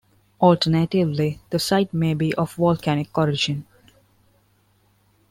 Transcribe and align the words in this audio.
Alternatively, 0.41 1.39
the 1.51 1.59
site 1.59 1.93
may 1.93 2.15
be 2.15 2.33
of 2.33 2.55
volcanic 2.55 3.15
origin. 3.15 3.67